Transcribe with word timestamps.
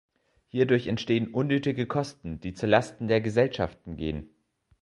Hierdurch 0.47 0.87
entstehen 0.87 1.31
unnötige 1.31 1.85
Kosten, 1.85 2.39
die 2.39 2.55
zu 2.55 2.65
Lasten 2.65 3.07
der 3.07 3.21
Gesellschaften 3.21 3.97
gehen. 3.97 4.31